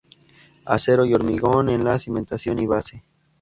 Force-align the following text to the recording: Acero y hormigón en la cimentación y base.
Acero 0.65 1.05
y 1.05 1.13
hormigón 1.13 1.69
en 1.69 1.83
la 1.83 1.99
cimentación 1.99 2.57
y 2.57 2.65
base. 2.65 3.03